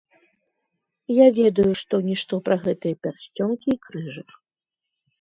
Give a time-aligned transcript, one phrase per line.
[1.15, 4.29] Я ведаю што-нішто пра гэтыя пярсцёнкі і крыжык.